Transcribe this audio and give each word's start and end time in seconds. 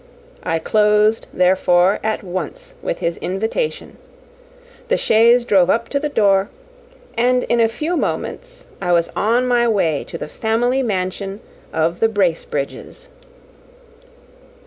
I 0.41 0.57
closed, 0.57 1.27
therefore, 1.31 1.99
at 2.03 2.23
once 2.23 2.73
with 2.81 2.97
his 2.97 3.17
invitation: 3.17 3.97
the 4.87 4.97
chaise 4.97 5.45
drove 5.45 5.69
up 5.69 5.89
to 5.89 5.99
the 5.99 6.09
door; 6.09 6.49
and 7.15 7.43
in 7.43 7.59
a 7.59 7.69
few 7.69 7.95
moments 7.95 8.65
I 8.81 8.93
was 8.93 9.11
on 9.15 9.47
my 9.47 9.67
way 9.67 10.03
to 10.05 10.17
the 10.17 10.27
family 10.27 10.81
mansion 10.81 11.39
of 11.71 11.99
the 11.99 12.09
Bracebridges. 12.09 13.09